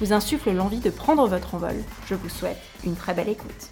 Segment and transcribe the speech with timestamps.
[0.00, 1.76] vous insufflent l'envie de prendre votre envol,
[2.06, 3.70] je vous souhaite une très belle écoute.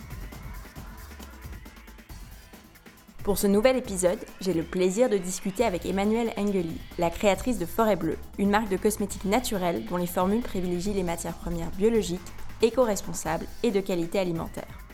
[3.23, 7.67] Pour ce nouvel épisode, j'ai le plaisir de discuter avec Emmanuelle Engeli, la créatrice de
[7.67, 12.21] Forêt Bleue, une marque de cosmétiques naturels dont les formules privilégient les matières premières biologiques,
[12.63, 14.86] éco-responsables et de qualité alimentaire.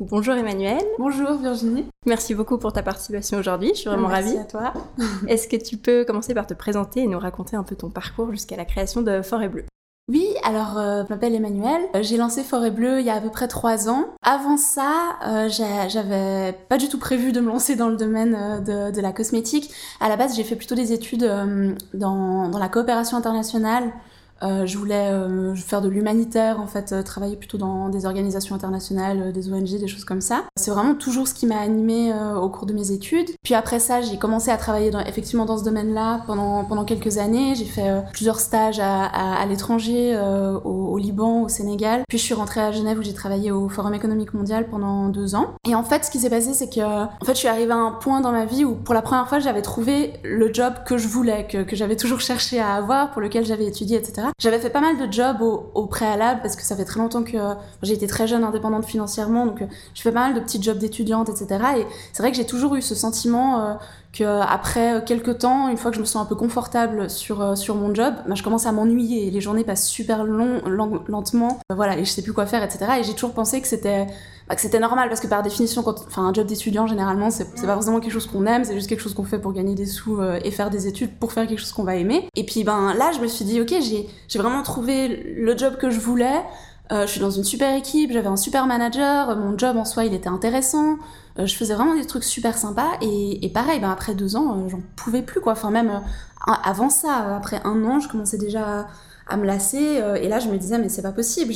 [0.00, 0.80] Bonjour Emmanuel.
[0.98, 1.86] Bonjour Virginie.
[2.04, 4.38] Merci beaucoup pour ta participation aujourd'hui, je suis vraiment Merci ravie.
[4.38, 4.72] à toi.
[5.28, 8.32] Est-ce que tu peux commencer par te présenter et nous raconter un peu ton parcours
[8.32, 9.64] jusqu'à la création de Forêt Bleue?
[10.10, 11.80] Oui, alors euh, je m'appelle Emmanuel.
[11.94, 14.06] Euh, J'ai lancé Forêt Bleue il y a à peu près trois ans.
[14.22, 14.90] Avant ça,
[15.28, 19.00] euh, j'avais pas du tout prévu de me lancer dans le domaine euh, de, de
[19.00, 19.70] la cosmétique.
[20.00, 21.22] À la base, j'ai fait plutôt des études
[21.94, 23.92] dans, dans la coopération internationale.
[24.42, 28.54] Euh, je voulais euh, faire de l'humanitaire, en fait, euh, travailler plutôt dans des organisations
[28.54, 30.42] internationales, euh, des ONG, des choses comme ça.
[30.56, 33.28] C'est vraiment toujours ce qui m'a animée euh, au cours de mes études.
[33.42, 37.18] Puis après ça, j'ai commencé à travailler dans- effectivement dans ce domaine-là pendant, pendant quelques
[37.18, 37.54] années.
[37.54, 40.18] J'ai fait plusieurs stages à, à- à l'étranger,
[40.64, 42.02] au, au Liban, au Sénégal.
[42.08, 45.34] Puis je suis rentrée à Genève où j'ai travaillé au Forum économique mondial pendant deux
[45.34, 45.54] ans.
[45.66, 47.76] Et en fait, ce qui s'est passé, c'est que en fait, je suis arrivée à
[47.76, 50.98] un point dans ma vie où pour la première fois, j'avais trouvé le job que
[50.98, 54.23] je voulais, que, que j'avais toujours cherché à avoir, pour lequel j'avais étudié, etc.
[54.38, 57.36] J'avais fait pas mal de jobs au, préalable parce que ça fait très longtemps que
[57.82, 60.78] j'ai été très jeune indépendante financièrement, donc euh, je fais pas mal de petits jobs
[60.78, 61.46] d'étudiante, etc.
[61.78, 63.74] Et c'est vrai que j'ai toujours eu ce sentiment euh,
[64.12, 67.54] que après quelques temps, une fois que je me sens un peu confortable sur euh,
[67.74, 69.30] mon job, bah, je commence à m'ennuyer.
[69.30, 72.62] Les journées passent super long, long- lentement, euh, voilà, et je sais plus quoi faire,
[72.62, 72.86] etc.
[73.00, 74.06] Et j'ai toujours pensé que c'était
[74.48, 77.50] bah, que c'était normal parce que par définition, quand, enfin un job d'étudiant généralement, c'est
[77.62, 79.86] pas forcément quelque chose qu'on aime, c'est juste quelque chose qu'on fait pour gagner des
[79.86, 82.28] sous euh, et faire des études pour faire quelque chose qu'on va aimer.
[82.36, 85.88] Et puis ben là, je me suis dit ok, j'ai vraiment trouvé le job que
[85.88, 86.42] je voulais.
[86.92, 90.04] Euh, je suis dans une super équipe, j'avais un super manager, mon job en soi
[90.04, 90.98] il était intéressant,
[91.38, 94.82] euh, je faisais vraiment des trucs super sympas et, pareil, ben après deux ans, j'en
[94.94, 95.52] pouvais plus quoi.
[95.52, 96.02] Enfin même
[96.46, 98.86] avant ça, après un an, je commençais déjà
[99.26, 101.54] à, me lasser et là je me disais mais c'est pas possible,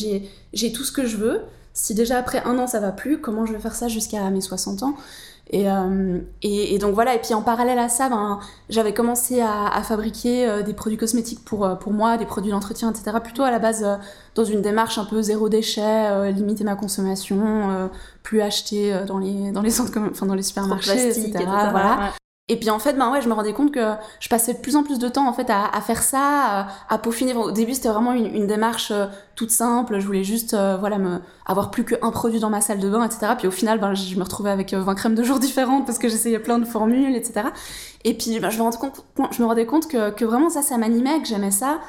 [0.54, 1.42] j'ai tout ce que je veux.
[1.78, 4.40] Si déjà après un an ça va plus, comment je vais faire ça jusqu'à mes
[4.40, 4.94] 60 ans?
[5.50, 9.40] Et, euh, et, et donc voilà, et puis en parallèle à ça, ben, j'avais commencé
[9.40, 13.16] à, à fabriquer euh, des produits cosmétiques pour, euh, pour moi, des produits d'entretien, etc.
[13.22, 13.86] Plutôt à la base
[14.34, 17.88] dans une démarche un peu zéro déchet, limiter ma consommation,
[18.24, 21.28] plus acheter dans les dans les centres, enfin dans les supermarchés, etc.
[21.28, 21.44] etc.
[21.46, 21.98] Voilà.
[21.98, 22.27] Ouais.
[22.50, 24.74] Et puis en fait, ben ouais, je me rendais compte que je passais de plus
[24.74, 27.34] en plus de temps en fait à, faire ça, à, peaufiner.
[27.34, 29.98] Au début, c'était vraiment une, démarche euh, toute simple.
[30.00, 33.04] Je voulais juste, euh, voilà, me avoir plus qu'un produit dans ma salle de bain,
[33.04, 33.32] etc.
[33.36, 35.98] Puis au final, ben, je me retrouvais avec euh, 20 crèmes de jour différentes parce
[35.98, 37.48] que j'essayais plein de formules, etc.
[38.04, 41.80] Et puis ben, je me rendais compte, que, vraiment ça, ça m'animait, que j'aimais ça.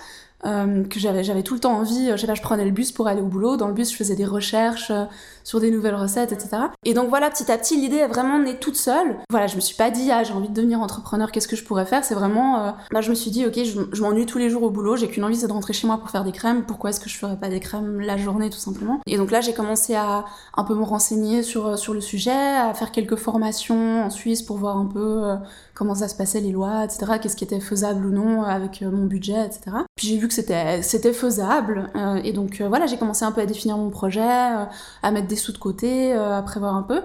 [0.45, 2.71] euh, que j'avais j'avais tout le temps envie, euh, je sais pas, je prenais le
[2.71, 5.03] bus pour aller au boulot, dans le bus je faisais des recherches euh,
[5.49, 6.57] sur des nouvelles recettes, etc.
[6.85, 9.17] Et donc voilà, petit à petit, l'idée est vraiment née toute seule.
[9.31, 11.63] Voilà, je me suis pas dit, ah, j'ai envie de devenir entrepreneur, qu'est-ce que je
[11.63, 12.05] pourrais faire?
[12.05, 14.69] C'est vraiment, euh, je me suis dit, ok, je, je m'ennuie tous les jours au
[14.69, 16.99] boulot, j'ai qu'une envie, c'est de rentrer chez moi pour faire des crèmes, pourquoi est-ce
[16.99, 18.99] que je ferais pas des crèmes la journée, tout simplement?
[19.07, 22.29] Et donc là, j'ai commencé à un peu me renseigner sur, euh, sur le sujet,
[22.29, 25.35] à faire quelques formations en Suisse pour voir un peu euh,
[25.73, 28.91] comment ça se passait, les lois, etc., qu'est-ce qui était faisable ou non avec euh,
[28.91, 29.77] mon budget, etc.
[29.95, 31.89] Puis j'ai vu que c'était c'était faisable,
[32.23, 35.51] et donc voilà, j'ai commencé un peu à définir mon projet, à mettre des sous
[35.51, 37.01] de côté, euh, à prévoir un peu.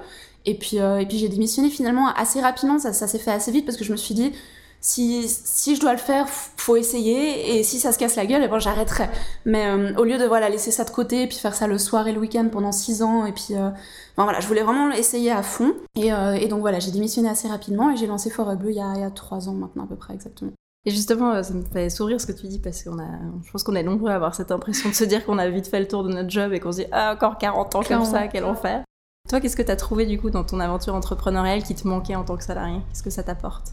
[0.46, 3.50] Et puis, euh, et puis j'ai démissionné finalement assez rapidement, ça, ça s'est fait assez
[3.50, 4.32] vite parce que je me suis dit,
[4.80, 8.42] si, si je dois le faire, faut essayer, et si ça se casse la gueule,
[8.42, 9.08] et bon, j'arrêterai.
[9.46, 11.78] Mais euh, au lieu de voilà, laisser ça de côté, et puis faire ça le
[11.78, 13.70] soir et le week-end pendant six ans, et puis euh,
[14.18, 15.74] voilà, je voulais vraiment essayer à fond.
[15.96, 16.10] Et,
[16.48, 19.00] donc voilà, j'ai démissionné assez rapidement et j'ai lancé Forêt Bleue il y, a, il
[19.00, 20.52] y a trois ans maintenant à peu près exactement.
[20.86, 23.08] Et justement, euh, ça me fait sourire ce que tu dis parce qu'on a,
[23.44, 25.66] je pense qu'on est nombreux à avoir cette impression de se dire qu'on a vite
[25.66, 28.04] fait le tour de notre job et qu'on se dit ah encore 40 ans comme
[28.04, 28.84] ça, quel enfer.
[29.28, 32.24] Toi, qu'est-ce que t'as trouvé du coup dans ton aventure entrepreneuriale qui te manquait en
[32.24, 32.80] tant que salarié?
[32.90, 33.72] Qu'est-ce que ça t'apporte?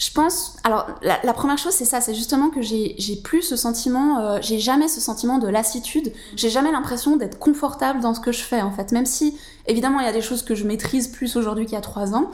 [0.00, 3.42] Je pense, alors la, la première chose c'est ça, c'est justement que j'ai j'ai plus
[3.42, 8.12] ce sentiment, euh, j'ai jamais ce sentiment de lassitude, j'ai jamais l'impression d'être confortable dans
[8.14, 9.36] ce que je fais en fait, même si
[9.66, 12.14] évidemment il y a des choses que je maîtrise plus aujourd'hui qu'il y a trois
[12.14, 12.30] ans.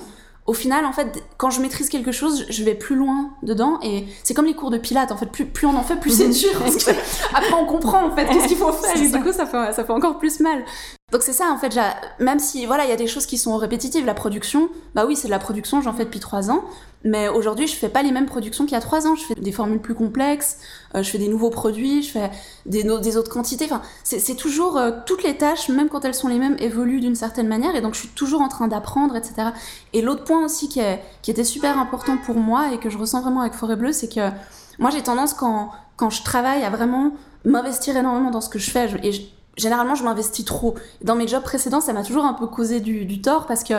[0.49, 4.07] Au final, en fait, quand je maîtrise quelque chose, je vais plus loin dedans et
[4.25, 5.13] c'est comme les cours de pilates.
[5.13, 6.59] En fait, plus, plus on en fait, plus c'est dur.
[6.59, 6.91] parce que
[7.35, 9.85] après, on comprend en fait qu'est-ce qu'il faut faire et du coup, ça fait, ça
[9.85, 10.65] fait encore plus mal.
[11.11, 11.75] Donc c'est ça en fait,
[12.19, 15.17] même si voilà, il y a des choses qui sont répétitives, la production, bah oui,
[15.17, 16.63] c'est de la production, j'en fais depuis trois ans,
[17.03, 19.35] mais aujourd'hui je fais pas les mêmes productions qu'il y a trois ans, je fais
[19.35, 20.59] des formules plus complexes,
[20.95, 22.31] euh, je fais des nouveaux produits, je fais
[22.67, 26.29] des, des autres quantités, enfin c'est toujours, euh, toutes les tâches, même quand elles sont
[26.29, 29.53] les mêmes, évoluent d'une certaine manière, et donc je suis toujours en train d'apprendre, etc.
[29.95, 32.99] Et l'autre point aussi qui, est, qui était super important pour moi et que je
[32.99, 34.29] ressens vraiment avec Forêt Bleue, c'est que
[34.79, 37.13] moi j'ai tendance quand, quand je travaille à vraiment
[37.47, 40.75] m'investir énormément dans ce que je fais, et généralement je m'investis trop.
[41.03, 43.75] Dans mes jobs précédents, ça m'a toujours un peu causé du, tort parce que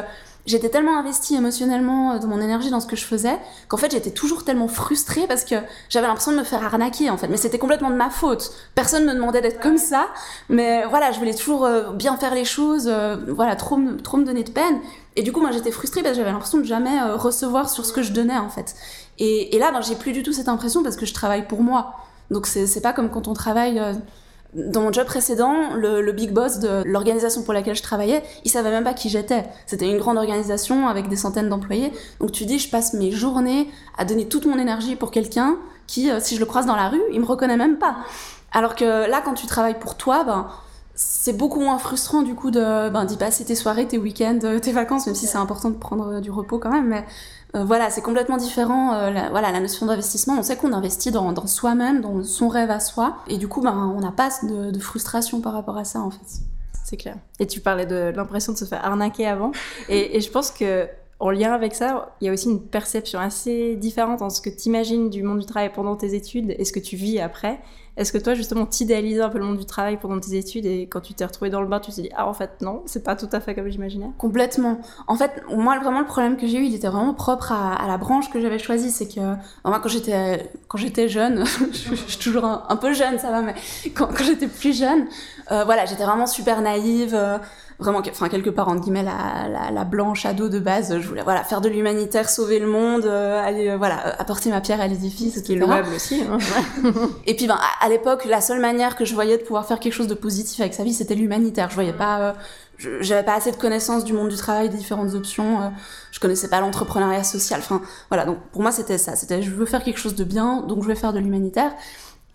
[0.45, 3.37] j'étais tellement investie émotionnellement euh, de mon énergie dans ce que je faisais
[3.67, 5.55] qu'en fait j'étais toujours tellement frustrée parce que
[5.89, 7.29] j'avais l'impression de me faire arnaquer en fait.
[7.29, 8.51] Mais c'était complètement de ma faute.
[8.75, 10.07] Personne me demandait d'être comme ça,
[10.49, 14.17] mais voilà, je voulais toujours euh, bien faire les choses, euh, voilà, trop me, trop
[14.17, 14.79] me donner de peine.
[15.15, 17.93] Et du coup, moi j'étais frustrée parce que j'avais l'impression de jamais recevoir sur ce
[17.93, 18.75] que je donnais en fait.
[19.17, 21.63] Et, et là, ben, j'ai plus du tout cette impression parce que je travaille pour
[21.63, 21.95] moi.
[22.31, 23.81] Donc c'est pas comme quand on travaille
[24.53, 28.71] dans mon job précédent, le, big boss de l'organisation pour laquelle je travaillais, il savait
[28.71, 29.45] même pas qui j'étais.
[29.65, 31.93] C'était une grande organisation avec des centaines d'employés.
[32.19, 36.09] Donc tu dis, je passe mes journées à donner toute mon énergie pour quelqu'un qui,
[36.09, 37.97] euh, si je le croise dans la rue, il me reconnaît même pas.
[38.51, 40.47] Alors que là, quand tu travailles pour toi, ben,
[40.95, 44.59] c'est beaucoup moins frustrant du coup de ben, d'y passer tes soirées, tes week-ends, euh,
[44.59, 46.87] tes vacances, même si c'est important de prendre euh, du repos quand même.
[46.87, 47.05] Mais
[47.55, 48.93] euh, voilà, c'est complètement différent.
[48.93, 52.69] Euh, la, voilà, la notion d'investissement, on sait qu'on investit dans, soi-même, dans son rêve
[52.69, 55.99] à soi, et du coup, ben, on n'a pas de, frustration par rapport à ça,
[55.99, 56.41] en fait.
[56.83, 57.17] C'est clair.
[57.39, 59.51] Et tu parlais de l'impression de se faire arnaquer avant,
[59.89, 60.87] et je pense que
[61.19, 64.49] en lien avec ça, il y a aussi une perception assez différente en ce que
[64.49, 67.59] tu imagines du monde du travail pendant tes études et ce que tu vis après.
[67.97, 70.83] Est-ce que toi, justement, t'idéalisais un peu le monde du travail pendant tes études et
[70.83, 73.03] quand tu t'es retrouvé dans le bain, tu t'es dit, ah, en fait, non, c'est
[73.03, 74.09] pas tout à fait comme j'imaginais?
[74.17, 74.79] Complètement.
[75.07, 77.97] En fait, moi, vraiment, le problème que j'ai eu, il était vraiment propre à, la
[77.97, 78.89] branche que j'avais choisie.
[78.89, 79.19] C'est que,
[79.65, 81.43] moi, quand j'étais, quand j'étais jeune,
[81.73, 83.55] je, suis toujours un, peu jeune, ça va, mais
[83.93, 85.07] quand, j'étais plus jeune,
[85.51, 87.13] euh, voilà, j'étais vraiment super naïve.
[87.13, 87.37] Euh,
[87.79, 90.99] vraiment, enfin quelque part entre guillemets la, la, la blanche ado de base.
[90.99, 94.59] Je voulais voilà faire de l'humanitaire, sauver le monde, euh, aller euh, voilà apporter ma
[94.59, 96.21] pierre à l'édifice, ce qui est louable aussi.
[96.21, 96.37] Hein.
[97.25, 99.93] et puis ben à, l'époque, la seule manière que je voyais de pouvoir faire quelque
[99.93, 101.69] chose de positif avec sa vie, c'était l'humanitaire.
[101.69, 102.33] Je voyais pas euh,
[102.99, 105.61] j'avais pas assez de connaissances du monde du travail, des différentes options.
[105.61, 105.69] Euh,
[106.11, 107.61] je connaissais pas l'entrepreneuriat social.
[107.61, 108.25] Enfin, voilà.
[108.25, 109.15] Donc pour moi, c'était ça.
[109.15, 111.71] C'était je veux faire quelque chose de bien, donc je vais faire de l'humanitaire.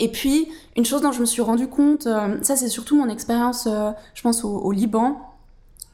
[0.00, 2.08] Et puis une chose dont je me suis rendu compte,
[2.42, 3.68] ça c'est surtout mon expérience,
[4.14, 5.33] je pense au, au Liban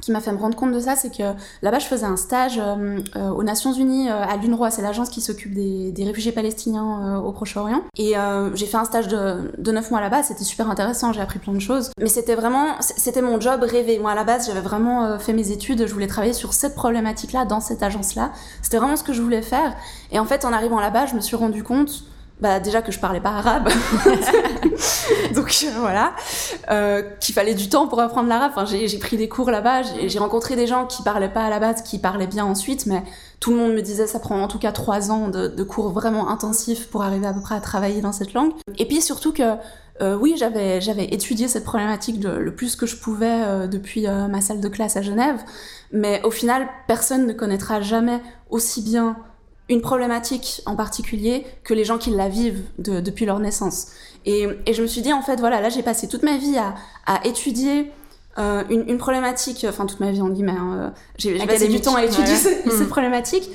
[0.01, 1.23] qui m'a fait me rendre compte de ça, c'est que
[1.63, 5.11] là-bas, je faisais un stage euh, euh, aux Nations Unies euh, à l'UNRWA, c'est l'agence
[5.11, 7.83] qui s'occupe des, des, réfugiés palestiniens au Proche-Orient.
[7.97, 8.15] Et
[8.55, 11.53] j'ai fait un stage de, de 9 mois là-bas, c'était super intéressant, j'ai appris plein
[11.53, 11.91] de choses.
[12.01, 13.99] Mais c'était vraiment, c'était mon job rêvé.
[13.99, 17.45] Moi, à la base, j'avais vraiment fait mes études, je voulais travailler sur cette problématique-là,
[17.45, 18.33] dans cette agence-là.
[18.63, 19.75] C'était vraiment ce que je voulais faire.
[20.13, 22.05] Et en fait, en arrivant là-bas, je me suis rendu compte
[22.41, 23.69] bah déjà que je parlais pas arabe.
[25.35, 26.13] Donc euh, voilà.
[26.71, 28.53] Euh, qu'il fallait du temps pour apprendre l'arabe.
[28.55, 29.83] Enfin j'ai pris des cours là-bas.
[30.07, 33.03] J'ai rencontré des gens qui parlaient pas à la base qui parlaient bien ensuite mais
[33.41, 35.91] tout le monde me disait ça prend en tout cas trois ans de, de cours
[35.91, 38.53] vraiment intensifs pour arriver à peu près à travailler dans cette langue.
[38.79, 39.57] Et puis surtout que
[40.01, 44.07] euh, oui, j'avais j'avais étudié cette problématique de, le plus que je pouvais euh, depuis
[44.07, 45.41] euh, ma salle de classe à Genève,
[45.93, 49.17] mais au final, personne ne connaîtra jamais aussi bien
[49.71, 53.87] une problématique en particulier que les gens qui la vivent depuis leur naissance.
[54.27, 56.59] Et, et, je me suis dit, en fait, voilà, là j'ai passé toute ma vie
[56.59, 56.75] à,
[57.07, 57.91] à étudier
[58.39, 61.81] euh, une, une, problématique, enfin toute ma vie en guillemets, hein, euh, j'ai passé du
[61.81, 62.87] temps à étudier cette, hmm.
[62.87, 63.49] problématique.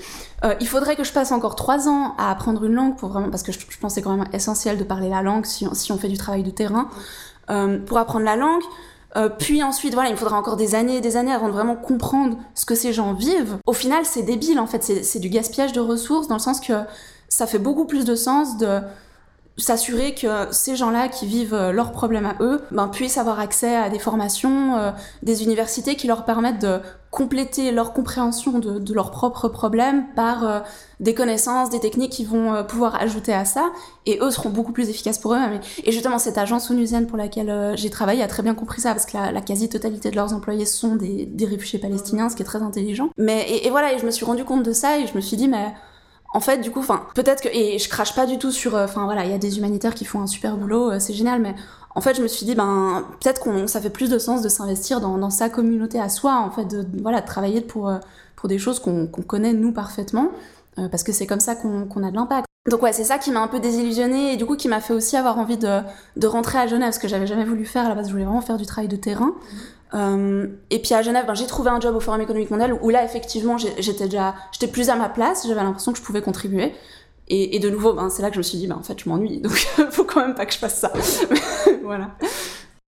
[0.43, 3.29] Euh, il faudrait que je passe encore trois ans à apprendre une langue pour vraiment,
[3.29, 5.73] parce que je, je pense c'est quand même essentiel de parler la langue si on,
[5.73, 6.89] si on fait du travail de terrain.
[7.49, 8.63] Euh, pour apprendre la langue,
[9.15, 11.53] euh, puis ensuite, voilà, il me faudra encore des années et des années avant de
[11.53, 13.57] vraiment comprendre ce que ces gens vivent.
[13.65, 16.73] Au final, c'est débile, en fait, c'est du gaspillage de ressources dans le sens que
[17.29, 18.81] ça fait beaucoup plus de sens de
[19.57, 23.75] s'assurer que ces gens-là qui vivent euh, leurs problèmes à eux ben, puissent avoir accès
[23.75, 24.91] à des formations, euh,
[25.23, 30.45] des universités qui leur permettent de compléter leur compréhension de, de leurs propres problèmes par
[30.45, 30.59] euh,
[30.99, 33.71] des connaissances, des techniques qui vont pouvoir ajouter à ça,
[34.05, 35.61] et eux seront beaucoup plus efficaces pour eux-mêmes.
[35.85, 39.05] Et justement, cette agence onusienne pour laquelle j'ai travaillé a très bien compris ça, parce
[39.05, 42.45] que la, la quasi-totalité de leurs employés sont des, des, réfugiés palestiniens, ce qui est
[42.45, 43.09] très intelligent.
[43.17, 45.21] Mais et, et voilà, et je me suis rendu compte de ça, et je me
[45.21, 45.73] suis dit, mais
[46.35, 49.05] en fait, du coup, peut-être que et je crache pas du tout sur, euh, enfin
[49.05, 51.55] voilà, il y a des humanitaires qui font un super boulot, euh, c'est génial, mais
[51.95, 54.49] en fait, je me suis dit, ben peut-être qu'on ça fait plus de sens de
[54.49, 57.99] s'investir dans, sa communauté à soi, en fait, de, voilà, travailler pour euh,
[58.35, 60.27] pour des choses qu'on connaît nous parfaitement,
[60.75, 62.45] parce que c'est comme ça qu'on a de l'impact.
[62.69, 64.93] Donc ouais, c'est ça qui m'a un peu désillusionnée et du coup qui m'a fait
[64.93, 65.79] aussi avoir envie de,
[66.17, 68.07] de rentrer à Genève, ce que j'avais jamais voulu faire à la base.
[68.07, 69.33] Je voulais vraiment faire du travail de terrain.
[69.93, 72.89] Euh, et puis à Genève, ben, j'ai trouvé un job au Forum économique mondial où
[72.89, 76.73] là, effectivement, j'étais déjà, j'étais plus à ma place, j'avais l'impression que je pouvais contribuer.
[77.27, 78.99] Et, et de nouveau, ben, c'est là que je me suis dit, ben, en fait,
[78.99, 79.53] je m'ennuie, donc
[79.91, 80.91] faut quand même pas que je fasse ça.
[81.83, 82.11] voilà.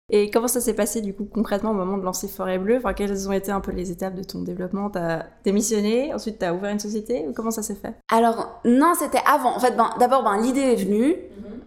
[0.10, 2.78] Et comment ça s'est passé du coup concrètement au moment de lancer Forêt Bleue?
[2.78, 4.90] Enfin, quelles ont été un peu les étapes de ton développement?
[4.90, 7.94] T'as démissionné, ensuite t'as ouvert une société ou comment ça s'est fait?
[8.10, 9.54] Alors non, c'était avant.
[9.54, 11.16] En fait, ben, d'abord, ben, l'idée est venue.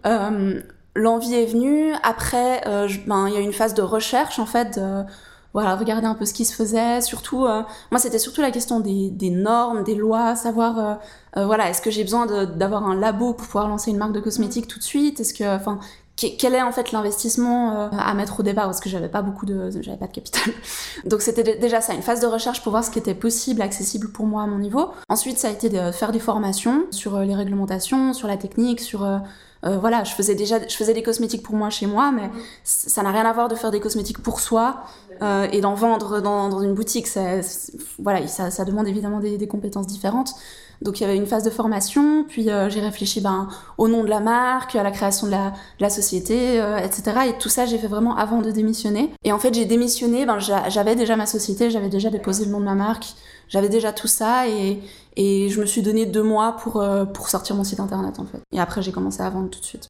[0.07, 0.59] Euh,
[0.95, 1.93] L'envie est venue.
[2.03, 4.77] Après, euh, ben, il y a eu une phase de recherche en fait.
[4.79, 5.03] de,
[5.53, 7.01] voilà, regarder un peu ce qui se faisait.
[7.01, 10.97] Surtout, euh, moi, c'était surtout la question des, normes, des lois, savoir,
[11.35, 14.21] euh, voilà, est-ce que j'ai besoin d'avoir un labo pour pouvoir lancer une marque de
[14.21, 15.19] cosmétiques tout de suite?
[15.19, 15.79] Est-ce que, enfin,
[16.15, 18.63] que- quel est en fait l'investissement à mettre au départ?
[18.65, 20.53] Parce que j'avais pas beaucoup de j'avais pas de capital
[21.05, 23.61] donc c'était dé- déjà ça une phase de recherche pour voir ce qui était possible
[23.61, 27.17] accessible pour moi à mon niveau ensuite ça a été de faire des formations sur
[27.19, 29.03] les réglementations sur la technique sur
[29.65, 32.31] euh, voilà je faisais déjà je faisais des cosmétiques pour moi chez moi mais
[32.63, 34.83] c- ça n'a rien à voir de faire des cosmétiques pour soi
[35.21, 37.07] euh, et d'en vendre dans, dans une boutique.
[37.07, 37.41] Ça,
[37.99, 40.33] voilà ça, ça demande évidemment des, des compétences différentes
[40.81, 43.47] donc il y avait une phase de formation, puis euh, j'ai réfléchi ben,
[43.77, 47.03] au nom de la marque, à la création de la, de la société, euh, etc.
[47.29, 49.11] Et tout ça, j'ai fait vraiment avant de démissionner.
[49.23, 52.51] Et en fait, j'ai démissionné, ben, j'a- j'avais déjà ma société, j'avais déjà déposé le
[52.51, 53.05] nom de ma marque,
[53.47, 54.79] j'avais déjà tout ça, et,
[55.17, 58.25] et je me suis donné deux mois pour, euh, pour sortir mon site internet, en
[58.25, 58.39] fait.
[58.51, 59.87] Et après, j'ai commencé à vendre tout de suite.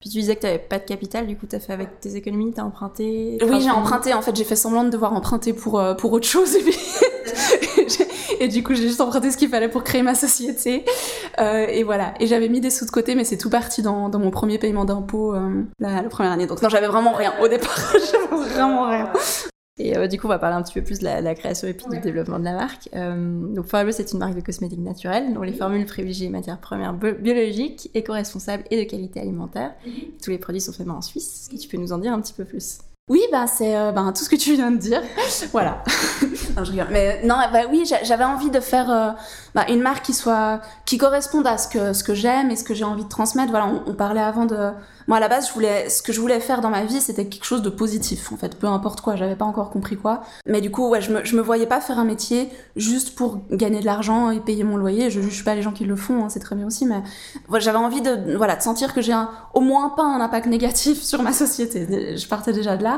[0.00, 2.52] Puis tu disais que t'avais pas de capital, du coup t'as fait avec tes économies,
[2.52, 5.94] t'as emprunté Oui, j'ai emprunté, en fait, j'ai fait semblant de devoir emprunter pour, euh,
[5.94, 6.74] pour autre chose, et puis...
[8.40, 10.84] et du coup, j'ai juste emprunté ce qu'il fallait pour créer ma société.
[11.38, 12.14] Euh, et voilà.
[12.20, 14.58] Et j'avais mis des sous de côté, mais c'est tout parti dans, dans mon premier
[14.58, 16.46] paiement d'impôt euh, la, la première année.
[16.46, 17.32] Donc non, j'avais vraiment rien.
[17.42, 17.78] Au départ,
[18.12, 19.10] j'avais vraiment rien.
[19.78, 21.66] Et euh, du coup, on va parler un petit peu plus de la, la création
[21.66, 22.90] et puis du développement de la marque.
[22.94, 26.60] Euh, donc, Bleue, c'est une marque de cosmétiques naturels dont les formules privilégient les matières
[26.60, 29.72] premières bio- biologiques, éco-responsables et de qualité alimentaire.
[30.22, 31.48] Tous les produits sont faits en Suisse.
[31.50, 32.78] Est-ce que tu peux nous en dire un petit peu plus?
[33.08, 35.02] Oui, bah c'est euh, ben, tout ce que tu viens de dire.
[35.52, 35.82] voilà.
[36.56, 36.86] non, je rigole.
[36.92, 39.10] Mais non, bah oui, j'a- j'avais envie de faire euh,
[39.56, 42.62] bah, une marque qui soit qui corresponde à ce que ce que j'aime et ce
[42.62, 43.50] que j'ai envie de transmettre.
[43.50, 44.70] Voilà, on, parlait avant de
[45.08, 47.26] moi à la base, je voulais ce que je voulais faire dans ma vie, c'était
[47.26, 49.16] quelque chose de positif en fait, peu importe quoi.
[49.16, 50.22] J'avais pas encore compris quoi.
[50.46, 53.80] Mais du coup, ouais, je me me voyais pas faire un métier juste pour gagner
[53.80, 55.10] de l'argent et payer mon loyer.
[55.10, 57.02] Je juge pas les gens qui le font, hein, c'est très bien aussi, mais
[57.58, 59.16] j'avais envie de voilà de sentir que j'ai
[59.54, 62.16] au moins pas un impact négatif sur ma société.
[62.16, 62.91] Je partais déjà de là.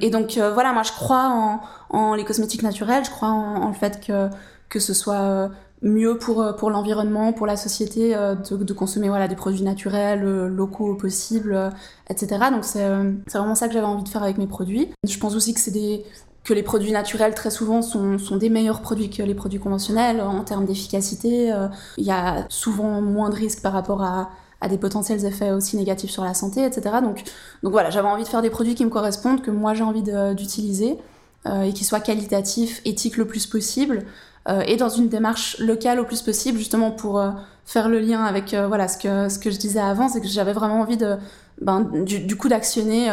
[0.00, 3.74] Et donc euh, voilà, moi je crois en, les cosmétiques naturels, je crois en, le
[3.74, 4.28] fait que,
[4.68, 5.48] que ce soit euh,
[5.82, 10.92] mieux pour, euh, pour l'environnement, pour la société, de, consommer voilà, des produits naturels, locaux
[10.92, 11.70] au possible,
[12.08, 12.46] etc.
[12.52, 12.86] Donc c'est
[13.32, 14.90] vraiment ça que j'avais envie de faire avec mes produits.
[15.06, 16.04] Je pense aussi que c'est des
[16.42, 20.22] que les produits naturels très souvent sont, sont des meilleurs produits que les produits conventionnels
[20.22, 21.52] en termes d'efficacité.
[21.98, 24.30] Il y a souvent moins de risques par rapport à,
[24.60, 26.96] à des potentiels effets aussi négatifs sur la santé, etc.
[27.02, 27.22] Donc,
[27.62, 30.02] donc voilà, j'avais envie de faire des produits qui me correspondent, que moi j'ai envie
[30.02, 30.98] d'utiliser,
[31.46, 34.04] euh, et qui soient qualitatifs, éthiques le plus possible,
[34.48, 37.30] euh, et dans une démarche locale au plus possible, justement pour euh,
[37.64, 40.52] faire le lien avec voilà ce que ce que je disais avant, c'est que j'avais
[40.52, 41.16] vraiment envie de
[41.60, 43.10] ben, du, coup d'actionner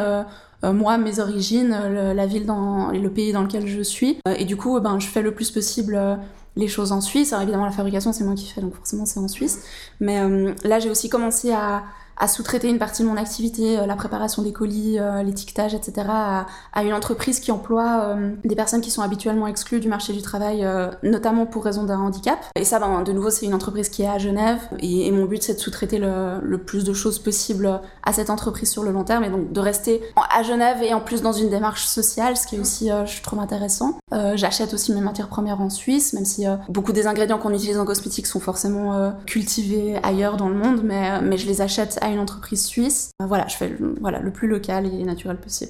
[0.63, 4.57] moi mes origines, la ville dans et le pays dans lequel je suis, et du
[4.57, 6.17] coup ben je fais le plus possible.
[6.57, 7.31] Les choses en Suisse.
[7.31, 9.63] Alors évidemment, la fabrication, c'est moi qui fais, donc forcément, c'est en Suisse.
[9.99, 11.83] Mais euh, là, j'ai aussi commencé à,
[12.19, 16.07] à sous-traiter une partie de mon activité, euh, la préparation des colis, euh, l'étiquetage, etc.,
[16.09, 20.21] à, une entreprise qui emploie euh, des personnes qui sont habituellement exclues du marché du
[20.21, 20.65] travail,
[21.03, 22.39] notamment pour raison d'un handicap.
[22.55, 24.59] Et ça, ben, de nouveau, c'est une entreprise qui est à Genève.
[24.79, 28.83] Et, mon but, c'est de sous-traiter le, plus de choses possible à cette entreprise sur
[28.83, 30.01] le long terme, et donc de rester
[30.35, 33.39] à Genève et en plus dans une démarche sociale, ce qui est aussi, je trouve,
[33.39, 33.97] intéressant.
[34.35, 37.85] J'achète aussi mes matières premières en Suisse, même si beaucoup des ingrédients qu'on utilise en
[37.85, 42.19] cosmétique sont forcément cultivés ailleurs dans le monde, mais, mais je les achète à une
[42.19, 43.11] entreprise suisse.
[43.21, 45.69] Euh, voilà, je fais le, voilà, le plus local et naturel possible.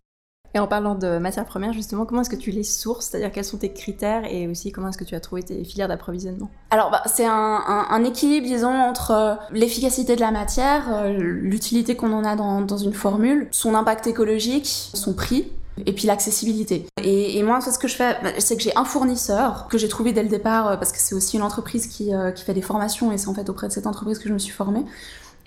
[0.53, 3.07] Et en parlant de matières premières, justement, comment est-ce que tu les sources?
[3.07, 5.89] C'est-à-dire quels sont tes critères et aussi comment est-ce que tu as trouvé tes filières
[5.89, 6.49] d'approvisionnement?
[6.71, 11.09] Alors, bah, c'est un, un, un équilibre, disons, entre euh, l'efficacité de la matière, euh,
[11.09, 15.51] l'utilité qu'on en a dans, dans une formule, son impact écologique, son prix,
[15.85, 16.87] et puis l'accessibilité.
[17.03, 19.89] Et, et moi, ce que je fais, bah, c'est que j'ai un fournisseur que j'ai
[19.89, 22.63] trouvé dès le départ, parce que c'est aussi une entreprise qui, euh, qui fait des
[22.63, 24.85] formations, et c'est en fait auprès de cette entreprise que je me suis formée.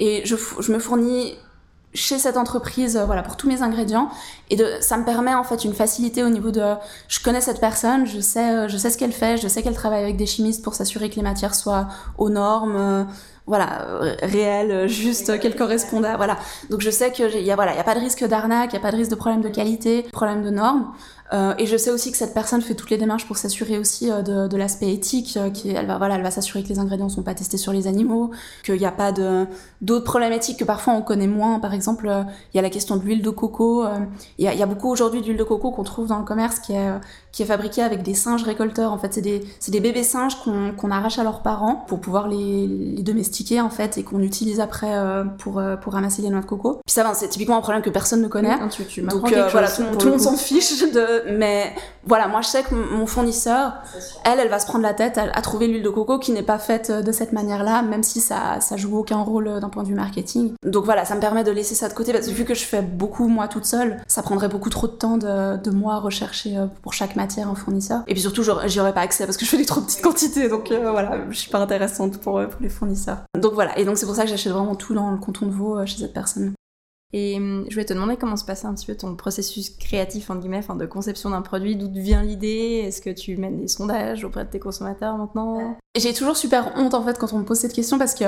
[0.00, 0.34] Et je,
[0.72, 1.36] me fournis
[1.92, 4.08] chez cette entreprise euh, voilà pour tous mes ingrédients.
[4.48, 6.74] Et ça me permet en fait une facilité au niveau de
[7.08, 9.74] je connais cette personne je sais euh, je sais ce qu'elle fait je sais qu'elle
[9.74, 13.04] travaille avec des chimistes pour s'assurer que les matières soient aux normes euh,
[13.46, 13.84] voilà
[14.22, 16.38] réelles justes qu'elles correspondent à voilà.
[16.70, 18.72] Donc je sais que il y a voilà il y a pas de risque d'arnaque
[18.72, 20.92] il y a pas de risque de problème de qualité problème de normes
[21.32, 24.10] euh, et je sais aussi que cette personne fait toutes les démarches pour s'assurer aussi
[24.10, 26.78] euh, de, de l'aspect éthique, euh, qui elle va voilà, elle va s'assurer que les
[26.78, 28.30] ingrédients sont pas testés sur les animaux,
[28.64, 29.46] qu'il n'y a pas de
[29.80, 31.58] d'autres problématiques que parfois on connaît moins.
[31.58, 32.22] Par exemple, euh,
[32.52, 33.84] il y a la question de l'huile de coco.
[33.84, 33.98] Euh,
[34.38, 36.58] il y, a, y, a, beaucoup aujourd'hui d'huile de coco qu'on trouve dans le commerce
[36.58, 36.90] qui est,
[37.32, 38.92] qui est fabriquée avec des singes récolteurs.
[38.92, 42.66] En fait, c'est des, des bébés singes qu'on arrache à leurs parents pour pouvoir les,
[42.66, 46.46] les domestiquer en fait et qu'on utilise après euh, pour, pour ramasser les noix de
[46.46, 46.80] coco.
[46.84, 48.58] Puis ça, ben, c'est typiquement un problème que personne ne connaît.
[48.58, 50.80] Donc voilà, tout, le monde s'en fiche.
[50.80, 51.19] De...
[51.28, 51.74] Mais
[52.04, 53.74] voilà, moi je sais que mon fournisseur,
[54.24, 56.42] elle, elle va se prendre la tête à, à trouver l'huile de coco qui n'est
[56.42, 59.88] pas faite de cette manière-là, même si ça, ça joue aucun rôle dans point de
[59.88, 60.54] vue marketing.
[60.64, 62.64] Donc voilà, ça me permet de laisser ça de côté parce que vu que je
[62.64, 66.56] fais beaucoup moi toute seule, ça prendrait beaucoup trop de temps de, de moi rechercher
[66.56, 68.02] euh, pour chaque matière un fournisseur.
[68.06, 70.48] Et puis surtout, j'y aurais pas accès parce que je fais des trop petites quantités,
[70.48, 73.18] donc euh, voilà, je suis pas intéressante pour, euh, pour les fournisseurs.
[73.38, 75.52] Donc voilà, et donc c'est pour ça que j'achète vraiment tout dans le canton de
[75.52, 76.52] Vaud chez cette personne.
[77.12, 80.30] Et hum, je voulais te demander comment se passait un petit peu ton processus créatif,
[80.30, 81.76] en guillemets, de conception d'un produit.
[81.76, 82.84] D'où vient l'idée?
[82.86, 85.76] Est-ce que tu mènes des sondages auprès de tes consommateurs maintenant?
[85.98, 88.24] J'ai toujours super honte, en fait, quand on me pose cette question parce que,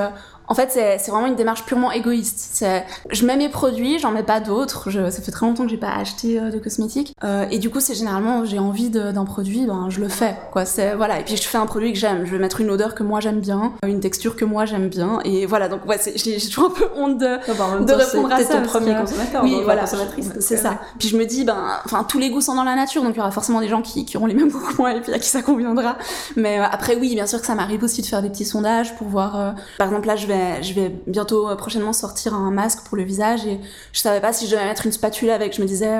[0.49, 2.65] en fait, c'est vraiment une démarche purement égoïste.
[3.09, 4.91] Je mets mes produits, j'en mets pas d'autres.
[4.91, 7.15] Ça fait très longtemps que j'ai pas acheté euh, de cosmétiques.
[7.23, 10.65] Euh, et du coup, c'est généralement, j'ai envie d'un produit, ben, je le fais, quoi.
[10.97, 11.21] Voilà.
[11.21, 12.25] Et puis, je fais un produit que j'aime.
[12.25, 15.21] Je vais mettre une odeur que moi j'aime bien, une texture que moi j'aime bien.
[15.23, 15.69] Et voilà.
[15.69, 17.37] Donc, ouais, j'ai toujours un peu honte de,
[17.85, 20.81] de répondre à ça premier consommateur, oui, voilà, c'est ça.
[20.99, 23.19] Puis je me dis, ben, enfin, tous les goûts sont dans la nature, donc il
[23.19, 25.13] y aura forcément des gens qui, qui auront les mêmes goûts que moi et puis
[25.13, 25.95] à qui ça conviendra.
[26.35, 28.95] Mais euh, après, oui, bien sûr que ça m'arrive aussi de faire des petits sondages
[28.95, 29.39] pour voir.
[29.39, 33.45] Euh, par exemple, là, je vais, bientôt euh, prochainement sortir un masque pour le visage
[33.45, 33.59] et
[33.91, 35.55] je savais pas si je devais mettre une spatule avec.
[35.55, 35.99] Je me disais,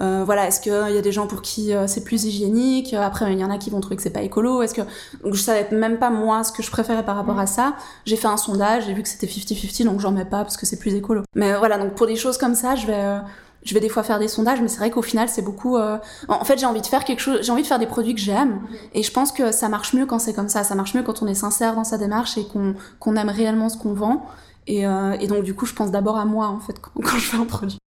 [0.00, 2.94] euh, voilà, est-ce qu'il y a des gens pour qui c'est plus hygiénique?
[2.94, 4.62] Après, il y en a qui vont trouver que c'est pas écolo.
[4.62, 4.82] Est-ce que
[5.22, 7.74] donc je savais même pas moi ce que je préférais par rapport à ça.
[8.04, 10.66] J'ai fait un sondage, j'ai vu que c'était 50-50, donc j'en mets pas parce que
[10.66, 11.22] c'est plus écolo.
[11.34, 13.20] Mais voilà, donc pour des choses comme ça, je vais
[13.64, 15.76] je vais des fois faire des sondages, mais c'est vrai qu'au final, c'est beaucoup.
[15.76, 17.40] En fait, j'ai envie de faire quelque chose.
[17.42, 18.60] J'ai envie de faire des produits que j'aime,
[18.94, 20.64] et je pense que ça marche mieux quand c'est comme ça.
[20.64, 23.76] Ça marche mieux quand on est sincère dans sa démarche et qu'on aime réellement ce
[23.76, 24.26] qu'on vend.
[24.66, 27.36] Et, et, donc, du coup, je pense d'abord à moi en fait quand je fais
[27.36, 27.81] un produit.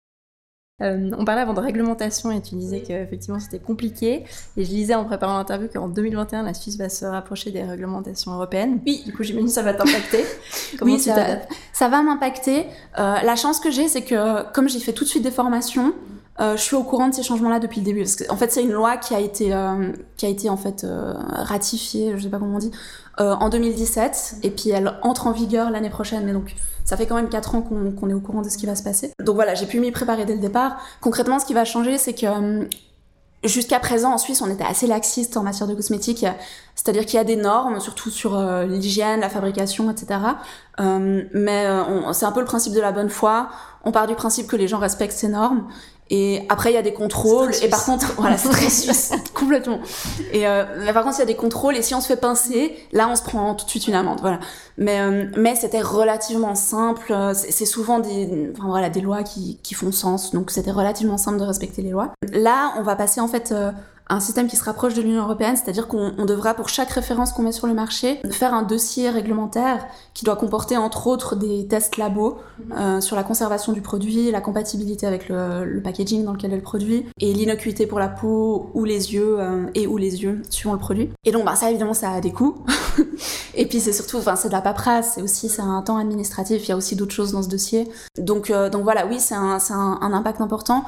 [0.82, 4.26] Euh, on parlait avant de réglementation et tu disais qu'effectivement c'était compliqué.
[4.58, 8.34] Et je lisais en préparant l'interview qu'en 2021, la Suisse va se rapprocher des réglementations
[8.34, 8.82] européennes.
[8.86, 9.04] Oui.
[9.06, 10.26] Du coup, j'imagine que ça va t'impacter.
[10.82, 11.16] oui, ça,
[11.72, 12.66] ça, va m'impacter.
[13.00, 15.94] Euh, la chance que j'ai, c'est que comme j'ai fait tout de suite des formations,
[16.42, 18.02] euh, je suis au courant de ces changements-là depuis le début.
[18.02, 20.58] Parce que, en fait, c'est une loi qui a été, euh, qui a été en
[20.58, 22.72] fait euh, ratifiée, je sais pas comment on dit,
[23.18, 26.26] en 2017, et puis elle entre en vigueur l'année prochaine.
[26.26, 26.54] Mais donc,
[26.86, 28.84] ça fait quand même 4 ans qu'on est au courant de ce qui va se
[28.84, 29.12] passer.
[29.20, 30.78] Donc voilà, j'ai pu m'y préparer dès le départ.
[31.02, 32.68] Concrètement, ce qui va changer, c'est que
[33.44, 36.26] Jusqu'à présent, en Suisse, on était assez laxiste en matière de cosmétiques,
[36.74, 40.20] c'est-à-dire qu'il y a des normes, surtout sur l'hygiène, la fabrication, etc.
[40.80, 41.68] Euh, mais
[42.14, 43.50] c'est un peu le principe de la bonne foi.
[43.84, 45.68] On part du principe que les gens respectent ces normes
[46.12, 47.52] et après, il y a des contrôles.
[47.64, 49.80] Et par contre, voilà, c'est très suisse, complètement.
[50.32, 51.76] Et euh, mais par contre, il y a des contrôles.
[51.76, 54.20] Et si on se fait pincer, là, on se prend tout de suite une amende.
[54.22, 54.40] Voilà.
[54.78, 57.14] Mais euh, mais c'était relativement simple.
[57.34, 60.32] C'est souvent des, enfin, voilà, des lois qui qui font sens.
[60.32, 62.14] Donc c'était relativement simple de respecter les lois.
[62.32, 63.72] Là, on va passer en fait euh,
[64.08, 67.42] un système qui se rapproche de l'Union européenne, c'est-à-dire qu'on devra pour chaque référence qu'on
[67.42, 71.98] met sur le marché faire un dossier réglementaire qui doit comporter entre autres des tests
[71.98, 72.38] labo
[72.78, 76.58] euh, sur la conservation du produit, la compatibilité avec le, le, packaging dans lequel est
[76.58, 80.42] le produit et l'innocuité pour la peau ou les yeux euh, et ou les yeux
[80.50, 81.10] suivant le produit.
[81.24, 82.64] Et donc bah ça évidemment ça a des coûts
[83.56, 86.64] et puis c'est surtout enfin c'est de la paperasse, c'est aussi c'est un temps administratif,
[86.64, 87.90] il y a aussi d'autres choses dans ce dossier.
[88.20, 90.86] Donc euh, donc voilà oui c'est un, un, un impact important.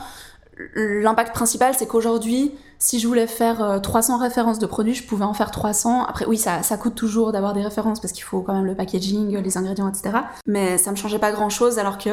[0.76, 5.26] L'impact principal, c'est qu'aujourd'hui, si je voulais faire 300 euh, références de produits, je pouvais
[5.26, 6.06] en faire 300.
[6.06, 8.76] Après, oui, ça, ça coûte toujours d'avoir des références parce qu'il faut quand même le
[8.76, 10.18] packaging, les ingrédients, etc.
[10.46, 12.10] Mais ça me changeait pas grand chose, alors que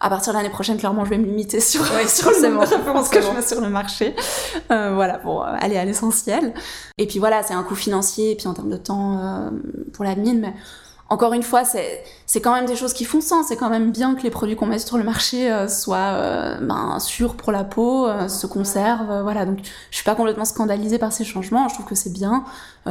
[0.00, 2.74] à partir de l'année prochaine, clairement, je vais me limiter sur, sur le nombre de
[2.74, 4.14] références que je mets sur le marché.
[4.70, 6.54] Euh, voilà, pour aller à l'essentiel.
[6.98, 9.50] Et puis voilà, c'est un coût financier, et puis en termes de temps euh,
[9.92, 10.54] pour l'admin, mais
[11.10, 13.46] encore une fois, c'est quand même des choses qui font sens.
[13.48, 16.58] C'est quand même bien que les produits qu'on met sur le marché euh, soient euh,
[16.60, 19.22] ben, sûrs pour la peau, euh, se conservent.
[19.22, 19.58] voilà, donc
[19.90, 21.68] je suis pas complètement scandalisée par ces changements.
[21.68, 22.44] Je trouve que c'est bien.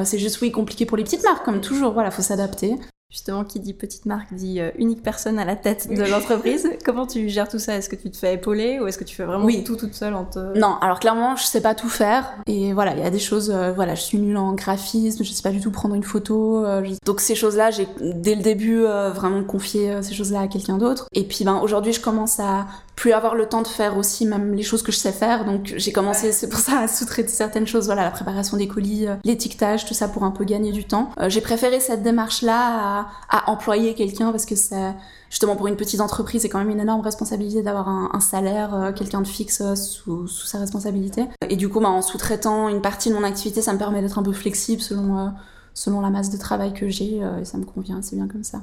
[0.04, 1.94] c'est juste oui compliqué pour les petites marques, comme toujours.
[1.94, 2.76] Voilà, faut s'adapter.
[3.10, 6.70] Justement, qui dit petite marque dit euh, unique personne à la tête de l'entreprise.
[6.86, 7.78] Comment tu gères tout ça?
[7.78, 9.64] Est-ce que tu te fais épauler ou est-ce que tu fais vraiment oui.
[9.64, 10.58] tout toute seule en te...
[10.58, 12.36] Non, alors clairement, je sais pas tout faire.
[12.48, 15.32] Et voilà, il y a des choses, euh, voilà, je suis nulle en graphisme, je
[15.32, 16.66] sais pas du tout prendre une photo.
[16.66, 21.08] Euh, donc ces choses-là, j'ai dès le début vraiment confié ces choses-là à quelqu'un d'autre.
[21.14, 24.54] Et puis ben aujourd'hui, je commence à plus avoir le temps de faire aussi même
[24.54, 25.46] les choses que je sais faire.
[25.46, 29.06] Donc j'ai commencé, c'est pour ça, à sous-traiter certaines choses, voilà, la préparation des colis,
[29.24, 31.12] l'étiquetage, tout ça pour un peu gagner du temps.
[31.28, 34.94] j'ai préféré cette démarche-là à, employer quelqu'un parce que c'est
[35.30, 38.92] justement pour une petite entreprise c'est quand même une énorme responsabilité d'avoir un, salaire, euh,
[38.92, 41.26] quelqu'un de fixe euh, sous, sous, sa responsabilité.
[41.50, 44.20] Et du coup, bah, en sous-traitant une partie de mon activité, ça me permet d'être
[44.20, 45.30] un peu flexible selon, euh,
[45.74, 48.60] selon la masse de travail que j'ai et ça me convient, c'est bien comme ça.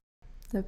[0.53, 0.67] Top.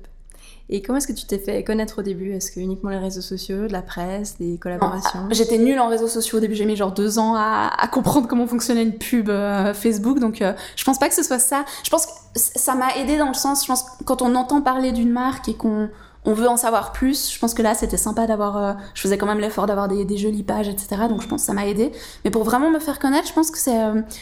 [0.69, 2.33] Et comment est-ce que tu t'es fait connaître au début?
[2.33, 5.21] Est-ce que uniquement les réseaux sociaux, de la presse, des collaborations?
[5.31, 6.57] ah, J'étais nulle en réseaux sociaux au début.
[6.57, 10.19] J'ai mis genre deux ans à, à comprendre comment fonctionnait une pub euh, Facebook.
[10.19, 11.65] Donc, euh, je pense pas que ce soit ça.
[11.85, 14.91] Je pense que ça m'a aidé dans le sens, je pense, quand on entend parler
[14.91, 15.89] d'une marque et qu'on
[16.25, 17.33] on veut en savoir plus.
[17.33, 18.57] Je pense que là, c'était sympa d'avoir.
[18.57, 21.03] Euh, je faisais quand même l'effort d'avoir des, des, jolies pages, etc.
[21.09, 21.93] Donc, je pense que ça m'a aidé.
[22.25, 23.79] Mais pour vraiment me faire connaître, je pense que c'est.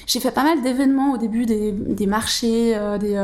[0.07, 3.16] j'ai fait pas mal d'événements au début, des, des marchés, des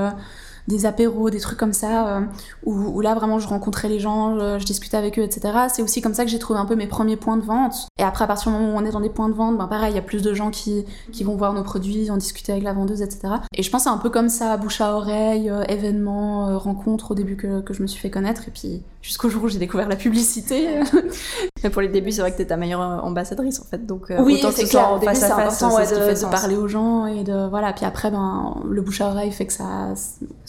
[0.70, 2.20] des apéros, des trucs comme ça, euh,
[2.64, 5.52] où, là vraiment je rencontrais les gens, je, discutais avec eux, etc.
[5.68, 7.88] C'est aussi comme ça que j'ai trouvé un peu mes premiers points de vente.
[7.98, 9.66] Et après, à partir du moment où on est dans des points de vente, ben
[9.66, 10.84] pareil, il y a plus de gens qui,
[11.22, 13.34] vont voir nos produits, en discuter avec la vendeuse, etc.
[13.54, 17.12] Et je pense c'est un peu comme ça, bouche à oreille, euh, événements, euh, rencontres
[17.12, 18.48] au début que, que je me suis fait connaître.
[18.48, 20.80] Et puis jusqu'au jour où j'ai découvert la publicité.
[21.64, 23.86] Mais pour les débuts, c'est vrai que t'es ta meilleure ambassadrice en fait.
[23.86, 24.92] Donc oui, c'est clair.
[24.92, 27.72] Au début, c'est important ouais, de, de, parler aux gens et de voilà.
[27.72, 29.94] Puis après, ben le bouche à oreille fait que ça,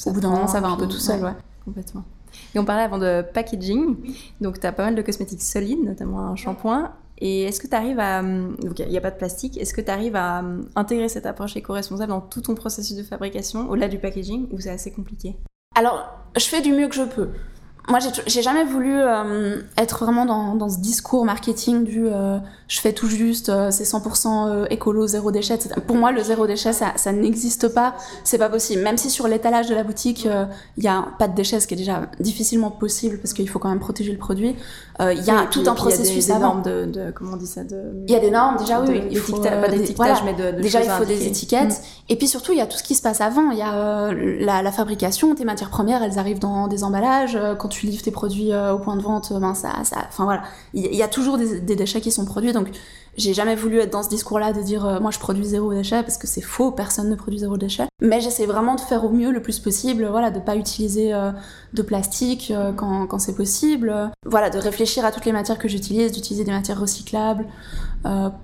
[0.05, 1.33] au bout d'un moment, ça va un peu tout seul, ouais.
[1.65, 2.03] Complètement.
[2.55, 3.95] Et on parlait avant de packaging.
[4.39, 6.91] Donc, tu as pas mal de cosmétiques solides, notamment un shampoing.
[7.19, 8.21] Et est-ce que tu arrives à.
[8.23, 9.57] Donc, il n'y a pas de plastique.
[9.57, 10.43] Est-ce que tu arrives à
[10.75, 14.71] intégrer cette approche éco-responsable dans tout ton processus de fabrication, au-delà du packaging, ou c'est
[14.71, 15.35] assez compliqué?
[15.75, 17.29] Alors, je fais du mieux que je peux
[17.89, 22.79] moi, j'ai jamais voulu euh, être vraiment dans, dans, ce discours marketing du euh, je
[22.79, 25.75] fais tout juste, euh, c'est 100% écolo, zéro déchet, etc.
[25.85, 28.83] Pour moi, le zéro déchet, ça, ça n'existe pas, c'est pas possible.
[28.83, 30.27] Même si sur l'étalage de la boutique,
[30.77, 33.59] il y a pas de déchets, ce qui est déjà difficilement possible parce qu'il faut
[33.59, 34.55] quand même protéger le produit.
[35.01, 37.47] Il y a tout un processus y a des, normes de, de, comment on dit
[37.47, 37.75] ça de...
[38.07, 39.01] Il y a des normes, déjà, oui.
[39.09, 41.71] il faut, pas d'étiquetage, mais de, de Déjà, il faut des étiquettes.
[41.71, 42.09] Mm.
[42.09, 43.51] Et puis surtout, il y a tout ce qui se passe avant.
[43.51, 47.37] Il y a la, la, fabrication, tes matières premières, elles arrivent dans des emballages.
[47.57, 50.41] Quand tu livres tes produits euh, au point de vente, ben ça, ça, enfin voilà,
[50.73, 52.69] il y, a toujours des, déchets qui sont produits, donc
[53.17, 56.01] j'ai jamais voulu être dans ce discours-là de dire euh, moi je produis zéro déchet
[56.03, 57.85] parce que c'est faux, personne ne produit zéro déchet.
[58.01, 61.13] Mais j'essaie vraiment de faire au mieux le plus possible, voilà, de pas utiliser
[61.73, 66.11] de plastique quand, quand c'est possible, voilà, de réfléchir à toutes les matières que j'utilise,
[66.11, 67.45] d'utiliser des matières recyclables.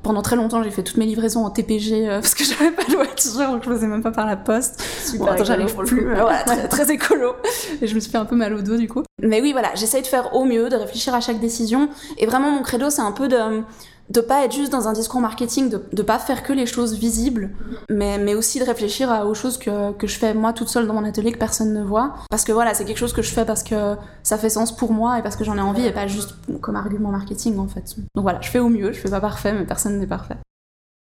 [0.03, 2.95] pendant très longtemps, j'ai fait toutes mes livraisons en TPG parce que j'avais pas de
[2.95, 4.80] voiture, donc je faisais même pas par la poste.
[5.03, 6.06] Super, j'allais plus.
[6.06, 7.34] voilà, très, très écolo.
[7.82, 9.03] Et je me suis fait un peu mal au dos du coup.
[9.23, 11.89] Mais oui, voilà, j'essaye de faire au mieux, de réfléchir à chaque décision.
[12.19, 13.63] Et vraiment, mon credo, c'est un peu de
[14.09, 16.97] de pas être juste dans un discours marketing, de, de pas faire que les choses
[16.97, 17.49] visibles,
[17.89, 20.93] mais, mais aussi de réfléchir aux choses que, que je fais moi toute seule dans
[20.93, 22.15] mon atelier que personne ne voit.
[22.29, 24.93] Parce que voilà, c'est quelque chose que je fais parce que ça fait sens pour
[24.93, 27.95] moi et parce que j'en ai envie et pas juste comme argument marketing en fait.
[28.15, 30.37] Donc voilà, je fais au mieux, je fais pas parfait, mais personne n'est parfait.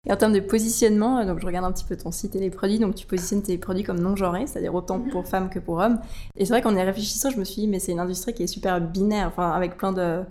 [0.09, 2.51] Et en termes de positionnement, donc je regarde un petit peu ton site et les
[2.51, 5.79] produits, donc tu positionnes tes produits comme non genrés, c'est-à-dire autant pour femmes que pour
[5.79, 5.99] hommes.
[6.37, 8.45] Et c'est vrai qu'en y réfléchissant, je me suis dit, mais c'est une industrie qui
[8.45, 10.23] est super binaire, enfin avec plein de,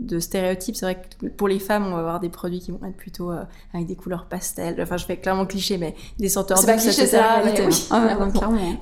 [0.00, 0.74] de stéréotypes.
[0.74, 3.30] C'est vrai que pour les femmes, on va avoir des produits qui vont être plutôt
[3.30, 4.80] euh, avec des couleurs pastel.
[4.80, 7.68] Enfin, je fais clairement cliché, mais des senteurs douces, cliché, c'est la réalité.
[7.90, 8.16] Ah,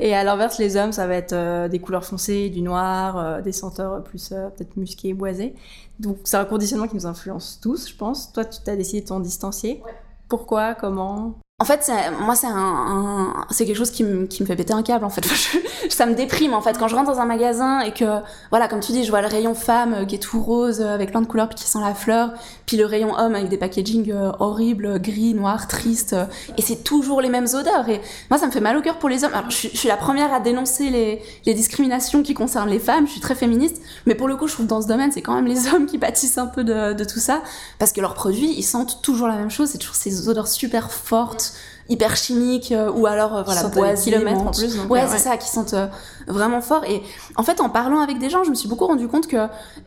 [0.00, 3.40] et à l'inverse, les hommes, ça va être euh, des couleurs foncées, du noir, euh,
[3.42, 5.54] des senteurs plus peut-être musquées, boisées.
[5.98, 8.32] Donc, c'est un conditionnement qui nous influence tous, je pense.
[8.32, 9.82] Toi, tu t'as décidé de t'en distancier.
[9.84, 9.92] Ouais.
[10.28, 11.34] Pourquoi Comment?
[11.60, 11.90] En fait,
[12.20, 15.04] moi, c'est un, c'est quelque chose qui me, qui me fait péter un câble.
[15.04, 15.26] En fait,
[15.88, 16.54] ça me déprime.
[16.54, 19.10] En fait, quand je rentre dans un magasin et que, voilà, comme tu dis, je
[19.10, 21.58] vois le rayon femme euh, qui est tout rose euh, avec plein de couleurs puis
[21.58, 22.30] qui sent la fleur,
[22.64, 26.14] puis le rayon homme avec des packaging euh, horribles, gris, noir, triste,
[26.56, 27.88] et c'est toujours les mêmes odeurs.
[27.88, 29.34] Et moi, ça me fait mal au cœur pour les hommes.
[29.34, 33.08] Alors, je, je, suis la première à dénoncer les, les discriminations qui concernent les femmes.
[33.08, 35.22] Je suis très féministe, mais pour le coup, je trouve que dans ce domaine, c'est
[35.22, 37.42] quand même les hommes qui pâtissent un peu de, de tout ça,
[37.80, 39.70] parce que leurs produits, ils sentent toujours la même chose.
[39.70, 41.47] C'est toujours ces odeurs super fortes
[41.88, 45.48] hyper chimiques euh, ou alors euh, voilà boisés kilomètres en plus ouais, c'est ça qui
[45.48, 45.86] sentent euh,
[46.26, 46.84] vraiment fort.
[46.84, 47.02] Et
[47.36, 49.36] en fait en parlant avec des gens je me suis beaucoup rendu compte que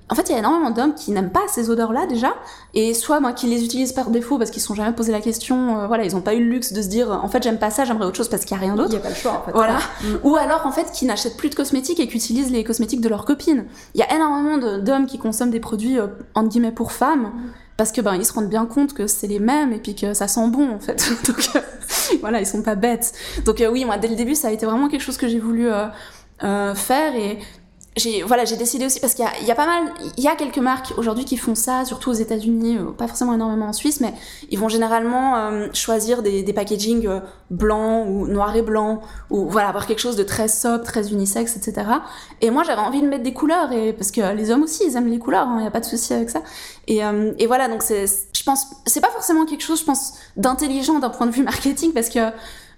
[0.09, 2.33] en fait il y a énormément d'hommes qui n'aiment pas ces odeurs là déjà.
[2.73, 5.87] Et soit moi qui les utilisent par défaut parce qu'ils sont jamais posé la question
[5.87, 7.85] voilà ils ont pas eu le luxe de se dire en fait j'aime pas ça
[7.85, 8.89] j'aimerais autre chose parce qu'il y a rien d'autre.
[8.91, 9.51] Il y a pas le choix en fait.
[9.51, 9.77] Voilà.
[10.03, 10.07] Mm.
[10.23, 13.09] ou alors en fait qui n'achètent plus de cosmétiques et qui utilisent les cosmétiques de
[13.09, 13.65] leurs copines.
[13.93, 15.99] Il y a énormément d'hommes qui consomment des produits
[16.33, 17.31] entre guillemets pour femmes.
[17.35, 19.95] Mm parce que ben ils se rendent bien compte que c'est les mêmes et puis
[19.95, 21.03] que ça sent bon en fait.
[21.25, 21.59] Donc euh,
[22.21, 23.11] voilà, ils sont pas bêtes.
[23.43, 25.39] Donc euh, oui, moi dès le début ça a été vraiment quelque chose que j'ai
[25.39, 27.39] voulu euh, faire et
[27.97, 29.83] j'ai voilà j'ai décidé aussi parce qu'il y, a, pas mal
[30.17, 33.33] il y a quelques marques aujourd'hui qui font ça surtout aux États-Unis euh, pas forcément
[33.33, 34.13] énormément en Suisse mais
[34.49, 39.49] ils vont généralement euh, choisir des, des packaging euh, blancs ou noir et blanc ou
[39.49, 41.85] voilà avoir quelque chose de très sobre très unisexe etc
[42.39, 44.95] et moi j'avais envie de mettre des couleurs et parce que les hommes aussi ils
[44.95, 46.41] aiment les couleurs il hein, n'y a pas de souci avec ça.
[46.87, 47.01] Et,
[47.37, 51.09] et voilà donc c'est je pense c'est pas forcément quelque chose je pense d'intelligent d'un
[51.09, 52.19] point de vue marketing parce que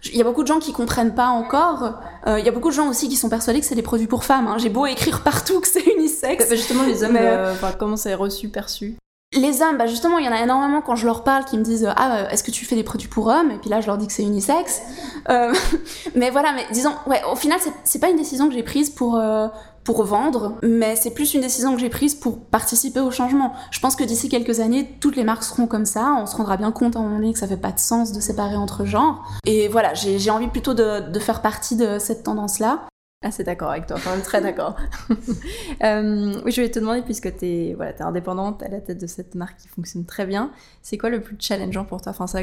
[0.06, 2.00] il y a beaucoup de gens qui comprennent pas encore.
[2.28, 4.08] Euh, il y a beaucoup de gens aussi qui sont persuadés que c'est des produits
[4.08, 4.48] pour femmes.
[4.48, 4.58] Hein.
[4.58, 6.50] J'ai beau écrire partout que c'est unisexe.
[6.50, 8.98] Justement, les hommes, euh, comment c'est reçu, perçu?
[9.36, 11.64] Les hommes, bah justement, il y en a énormément quand je leur parle qui me
[11.64, 13.52] disent Ah, est-ce que tu fais des produits pour hommes?
[13.52, 14.82] Et puis là, je leur dis que c'est unisexe.
[15.30, 15.54] Euh,
[16.16, 19.18] mais voilà, mais disons, ouais, au final, c'est pas une décision que j'ai prise pour,
[19.18, 19.48] euh,
[19.84, 23.54] pour vendre, mais c'est plus une décision que j'ai prise pour participer au changement.
[23.72, 26.58] Je pense que d'ici quelques années, toutes les marques seront comme ça, on se rendra
[26.58, 28.86] bien compte à un moment donné que ça fait pas de sens de séparer entre
[28.86, 29.24] genres.
[29.46, 32.82] Et voilà, j'ai envie plutôt de, de faire partie de cette tendance-là.
[33.24, 34.76] Assez d'accord avec toi, enfin très d'accord.
[35.84, 39.00] euh, oui, je vais te demander, puisque tu es, voilà, es indépendante à la tête
[39.00, 42.12] de cette marque qui fonctionne très bien, c'est quoi le plus challengeant pour toi?
[42.12, 42.42] Enfin, ça,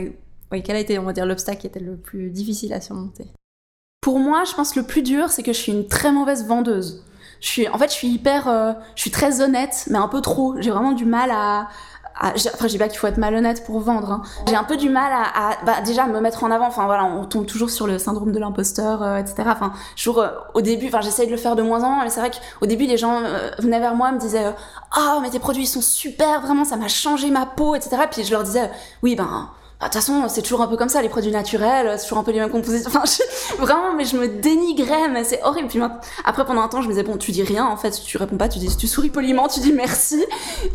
[0.52, 3.26] oui, Quel a été, on va dire, l'obstacle qui était le plus difficile à surmonter?
[4.00, 6.46] Pour moi, je pense que le plus dur, c'est que je suis une très mauvaise
[6.46, 7.04] vendeuse.
[7.40, 10.22] Je suis, en fait, je suis hyper, euh, je suis très honnête, mais un peu
[10.22, 10.60] trop.
[10.60, 11.68] J'ai vraiment du mal à,
[12.18, 14.12] enfin, je dis pas qu'il faut être malhonnête pour vendre.
[14.12, 14.22] Hein.
[14.48, 16.66] J'ai un peu du mal à, bah, déjà me mettre en avant.
[16.66, 19.42] Enfin voilà, on tombe toujours sur le syndrome de l'imposteur, euh, etc.
[19.46, 19.72] Enfin,
[20.06, 22.30] euh, au début, enfin j'essaye de le faire de moins en moins, mais c'est vrai
[22.30, 24.54] qu'au début les gens euh, venaient vers moi, me disaient
[24.98, 27.96] oh, mais tes produits sont super, vraiment ça m'a changé ma peau, etc.
[28.10, 28.70] Puis je leur disais
[29.02, 32.02] oui ben de toute façon, c'est toujours un peu comme ça, les produits naturels, c'est
[32.02, 32.90] toujours un peu les mêmes compositions.
[32.90, 33.04] Enfin,
[33.58, 35.68] vraiment, mais je me dénigrais, mais c'est horrible.
[35.68, 35.80] Puis
[36.22, 38.36] après, pendant un temps, je me disais, bon, tu dis rien, en fait, tu réponds
[38.36, 40.22] pas, tu dis, tu souris poliment, tu dis merci.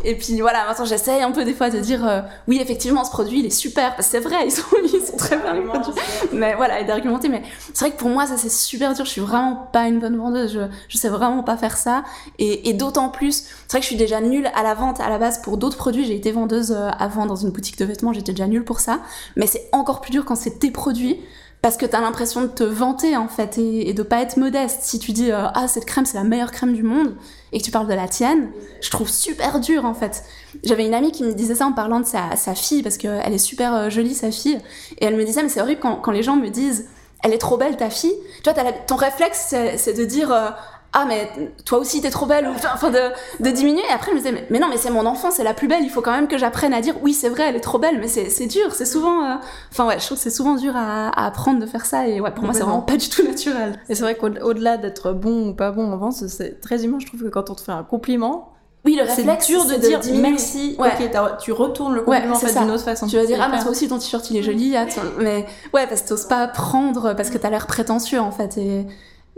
[0.02, 3.10] Et puis voilà, maintenant, j'essaye un peu des fois de dire, euh, oui, effectivement, ce
[3.10, 5.62] produit, il est super, parce que c'est vrai, ils sont, ils sont très bien, les
[5.62, 5.92] produits.
[6.32, 7.28] Mais voilà, et d'argumenter.
[7.28, 9.04] Mais c'est vrai que pour moi, ça, c'est super dur.
[9.04, 10.52] Je suis vraiment pas une bonne vendeuse.
[10.52, 12.02] Je, je sais vraiment pas faire ça.
[12.40, 15.08] Et, et d'autant plus, c'est vrai que je suis déjà nulle à la vente à
[15.08, 16.04] la base pour d'autres produits.
[16.04, 18.95] J'ai été vendeuse euh, avant dans une boutique de vêtements, j'étais déjà nulle pour ça
[19.36, 21.18] mais c'est encore plus dur quand c'est tes produits
[21.62, 24.82] parce que t'as l'impression de te vanter en fait et, de pas être modeste.
[24.82, 27.16] Si tu dis euh, ah cette crème c'est la meilleure crème du monde
[27.52, 30.22] et que tu parles de la tienne, je trouve super dur en fait.
[30.62, 33.38] J'avais une amie qui me disait ça en parlant de sa, fille parce qu'elle est
[33.38, 34.60] super euh, jolie sa fille
[34.98, 36.88] et elle me disait mais c'est horrible quand, quand, les gens me disent
[37.24, 38.14] elle est trop belle ta fille.
[38.44, 40.50] Tu vois ton réflexe c'est de dire euh,
[40.92, 41.30] ah mais
[41.64, 43.00] toi aussi t'es trop belle enfin de,
[43.40, 45.54] de diminuer et après je me disais mais, non mais c'est mon enfant c'est la
[45.54, 47.60] plus belle il faut quand même que j'apprenne à dire oui c'est vrai elle est
[47.60, 49.34] trop belle mais c'est dur c'est souvent euh,
[49.70, 52.20] enfin ouais je trouve que c'est souvent dur à, à, apprendre de faire ça et
[52.20, 55.48] ouais pour moi c'est vraiment pas du tout naturel et c'est vrai qu'au-delà d'être bon
[55.48, 57.72] ou pas bon en vente c'est très humain je trouve que quand on te fait
[57.72, 58.52] un compliment
[58.86, 60.76] oui, le réflexe, dur de, dire merci.
[60.78, 60.90] Ouais.
[60.96, 63.08] Ok, tu retournes le compliment en fait d'une autre façon.
[63.08, 64.76] Tu vas dire ah mais toi aussi ton t-shirt il est joli.
[64.76, 65.02] Attends.
[65.18, 65.44] mais
[65.74, 68.86] ouais parce que t'oses pas prendre parce que t'as l'air prétentieux en fait et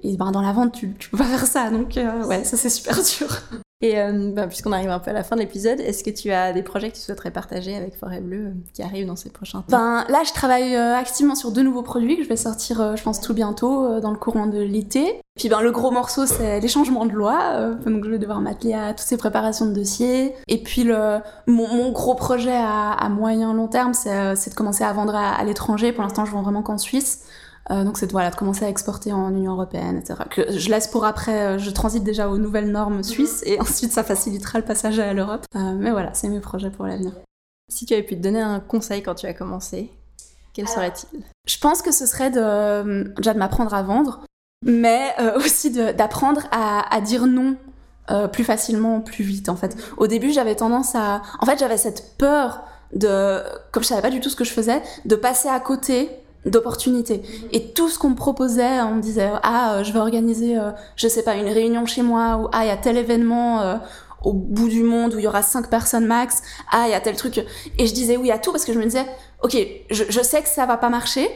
[0.03, 1.71] et ben, dans la vente, tu, tu peux pas faire ça.
[1.71, 3.29] Donc, euh, ouais, ça c'est super dur.
[3.81, 6.53] Et ben, puisqu'on arrive un peu à la fin de l'épisode, est-ce que tu as
[6.53, 9.61] des projets que tu souhaiterais partager avec Forêt Bleue euh, qui arrivent dans ces prochains
[9.61, 9.67] temps?
[9.69, 13.21] Ben là, je travaille activement sur deux nouveaux produits que je vais sortir, je pense
[13.21, 15.21] tout bientôt, dans le courant de l'été.
[15.37, 18.75] Puis ben le gros morceau, c'est les changements de loi, donc je vais devoir m'atteler
[18.75, 20.35] à toutes ces préparations de dossiers.
[20.49, 24.83] Et puis le mon, mon gros projet à, à, moyen long terme, c'est de commencer
[24.83, 25.93] à vendre à, à l'étranger.
[25.93, 27.29] Pour l'instant, je vends vraiment qu'en Suisse.
[27.71, 30.21] Euh, donc c'est voilà, de commencer à exporter en Union Européenne, etc.
[30.31, 33.93] Que je laisse pour après, euh, je transite déjà aux nouvelles normes suisses et ensuite
[33.93, 35.45] ça facilitera le passage à l'Europe.
[35.55, 37.13] Euh, mais voilà, c'est mes projets pour l'avenir.
[37.71, 39.91] Si tu avais pu te donner un conseil quand tu as commencé,
[40.55, 41.23] quel serait-il?
[41.47, 44.25] Je pense que ce serait de, déjà de m'apprendre à vendre,
[44.65, 47.57] mais aussi d'apprendre à, à, dire non
[48.33, 49.77] plus facilement, plus vite en fait.
[49.99, 51.21] Au début j'avais tendance à...
[51.41, 52.63] En fait j'avais cette peur
[52.95, 56.09] de, comme je savais pas du tout ce que je faisais, de passer à côté
[56.47, 57.23] d'opportunités.
[57.53, 60.71] Et tout ce qu'on me proposait, on me disait ah euh, je vais organiser euh,
[60.97, 63.77] je sais pas une réunion chez moi ou ah il y a tel événement euh,
[64.23, 67.01] au bout du monde où il y aura cinq personnes max, ah il y a
[67.01, 67.39] tel truc
[67.79, 69.07] et je disais oui à tout parce que je me disais
[69.43, 69.57] OK,
[69.91, 71.29] je, je sais que ça va pas marcher,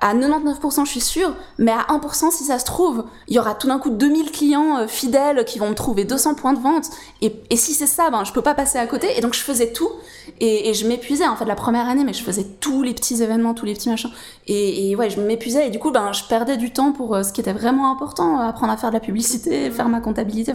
[0.00, 3.54] à 99% je suis sûre, mais à 1% si ça se trouve, il y aura
[3.54, 6.90] tout d'un coup 2000 clients euh, fidèles qui vont me trouver 200 points de vente.
[7.22, 9.16] Et, si c'est ça, ben je peux pas passer à côté.
[9.16, 9.90] Et donc je faisais tout
[10.40, 13.54] et, je m'épuisais en fait la première année, mais je faisais tous les petits événements,
[13.54, 14.10] tous les petits machins.
[14.46, 17.22] Et, et ouais, je m'épuisais et du coup ben je perdais du temps pour euh,
[17.22, 20.52] ce qui était vraiment important, apprendre à faire de la publicité, faire ma comptabilité.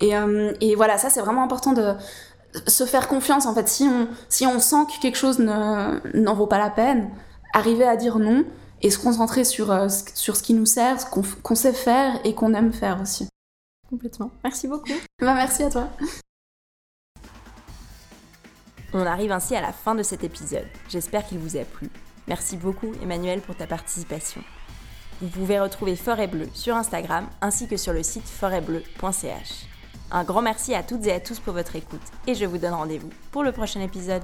[0.00, 1.94] Et, euh, voilà, ça c'est vraiment important de
[2.66, 3.68] se faire confiance en fait.
[3.68, 7.10] Si on si on sent que quelque chose n'en vaut pas la peine,
[7.52, 8.44] arriver à dire non
[8.82, 12.34] et se concentrer sur, euh, sur ce qui nous sert, ce qu'on sait faire et
[12.34, 13.28] qu'on aime faire aussi.
[13.88, 14.30] Complètement.
[14.42, 14.92] Merci beaucoup.
[15.20, 15.88] Bah, merci à toi.
[18.92, 20.66] On arrive ainsi à la fin de cet épisode.
[20.88, 21.90] J'espère qu'il vous a plu.
[22.28, 24.42] Merci beaucoup Emmanuel pour ta participation.
[25.20, 29.66] Vous pouvez retrouver Forêt Bleu sur Instagram ainsi que sur le site forêtbleu.ch.
[30.10, 32.74] Un grand merci à toutes et à tous pour votre écoute et je vous donne
[32.74, 34.22] rendez-vous pour le prochain épisode.